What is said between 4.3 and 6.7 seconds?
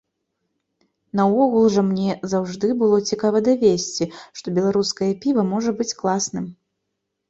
што беларускае піва можа быць класным!